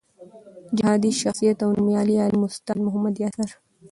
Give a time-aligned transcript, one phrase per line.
[0.77, 3.49] جهادي شخصیت او نومیالی عالم استاد محمد یاسر